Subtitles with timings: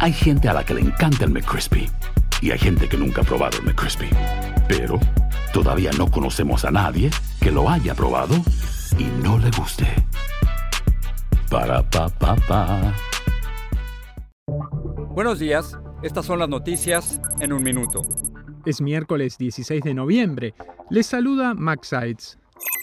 [0.00, 1.90] Hay gente a la que le encanta el McCrispy
[2.40, 4.08] y hay gente que nunca ha probado el McCrispy.
[4.68, 5.00] Pero
[5.52, 8.36] todavía no conocemos a nadie que lo haya probado
[8.96, 9.86] y no le guste.
[11.50, 12.94] Para pa pa pa.
[15.10, 18.02] Buenos días, estas son las noticias en un minuto.
[18.64, 20.54] Es miércoles 16 de noviembre.
[20.90, 22.38] Les saluda Max Sides.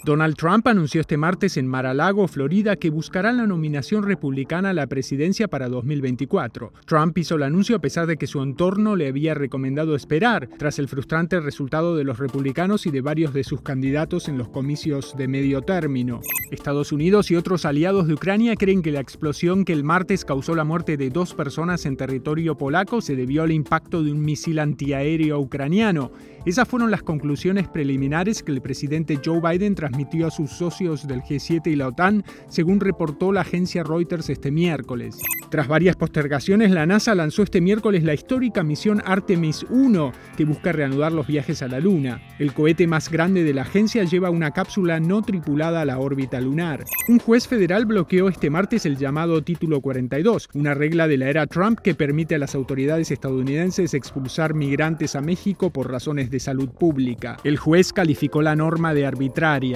[0.06, 4.86] Donald Trump anunció este martes en Mar-a-Lago, Florida, que buscará la nominación republicana a la
[4.86, 6.72] presidencia para 2024.
[6.86, 10.78] Trump hizo el anuncio a pesar de que su entorno le había recomendado esperar, tras
[10.78, 15.16] el frustrante resultado de los republicanos y de varios de sus candidatos en los comicios
[15.16, 16.20] de medio término.
[16.52, 20.54] Estados Unidos y otros aliados de Ucrania creen que la explosión que el martes causó
[20.54, 24.60] la muerte de dos personas en territorio polaco se debió al impacto de un misil
[24.60, 26.12] antiaéreo ucraniano.
[26.44, 29.95] Esas fueron las conclusiones preliminares que el presidente Joe Biden transmitió
[30.26, 35.18] a sus socios del G7 y la OTAN, según reportó la agencia Reuters este miércoles.
[35.50, 40.72] Tras varias postergaciones, la NASA lanzó este miércoles la histórica misión Artemis 1, que busca
[40.72, 42.20] reanudar los viajes a la Luna.
[42.38, 46.40] El cohete más grande de la agencia lleva una cápsula no tripulada a la órbita
[46.40, 46.84] lunar.
[47.08, 51.46] Un juez federal bloqueó este martes el llamado Título 42, una regla de la era
[51.46, 56.68] Trump que permite a las autoridades estadounidenses expulsar migrantes a México por razones de salud
[56.68, 57.36] pública.
[57.44, 59.75] El juez calificó la norma de arbitraria.